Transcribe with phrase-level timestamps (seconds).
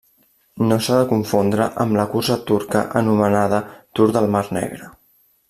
[0.69, 3.61] No s'ha de confondre amb la cursa turca anomenada
[4.01, 4.91] Tour del Mar Negre.